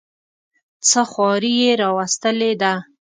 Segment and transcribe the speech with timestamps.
[0.89, 2.73] څه خواري یې راوستلې ده.